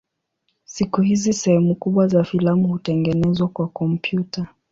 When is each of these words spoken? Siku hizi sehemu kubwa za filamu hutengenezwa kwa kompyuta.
Siku 0.65 1.01
hizi 1.01 1.33
sehemu 1.33 1.75
kubwa 1.75 2.07
za 2.07 2.23
filamu 2.23 2.67
hutengenezwa 2.67 3.47
kwa 3.47 3.67
kompyuta. 3.67 4.47